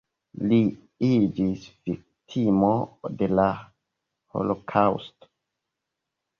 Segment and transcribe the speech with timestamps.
[0.51, 0.57] Li
[1.07, 2.73] iĝis viktimo
[3.21, 5.35] de la holokaŭsto.